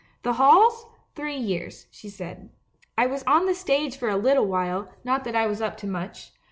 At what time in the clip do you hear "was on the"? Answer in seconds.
3.05-3.53